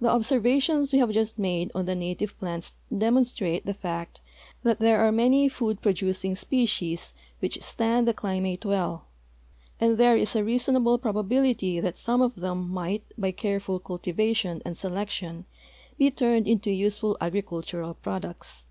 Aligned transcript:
The 0.00 0.08
observations 0.08 0.92
we 0.92 1.00
have 1.00 1.10
just 1.10 1.36
made 1.36 1.72
on 1.74 1.84
the 1.86 1.96
native 1.96 2.38
plants 2.38 2.76
demonstrate 2.96 3.66
the 3.66 3.74
fact 3.74 4.20
that 4.62 4.78
there 4.78 5.00
are 5.04 5.10
man}^ 5.10 5.50
food 5.50 5.82
producing 5.82 6.36
species 6.36 7.12
which 7.40 7.60
stand 7.60 8.06
the 8.06 8.14
climate 8.14 8.64
well, 8.64 9.06
and 9.80 9.98
there 9.98 10.16
is 10.16 10.36
a 10.36 10.44
reasonable 10.44 10.96
probability 10.96 11.80
that 11.80 11.98
some 11.98 12.22
of 12.22 12.36
them 12.36 12.70
might 12.70 13.02
b}^ 13.20 13.36
careful 13.36 13.80
cultivation 13.80 14.62
and 14.64 14.76
selection 14.78 15.44
be 15.98 16.08
turned 16.12 16.46
into 16.46 16.70
useful 16.70 17.16
agri 17.20 17.42
cultural 17.42 17.94
products. 17.94 18.66